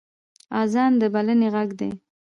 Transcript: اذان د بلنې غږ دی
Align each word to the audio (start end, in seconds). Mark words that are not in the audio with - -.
اذان 0.61 0.91
د 1.01 1.03
بلنې 1.13 1.47
غږ 1.55 1.69
دی 1.79 1.89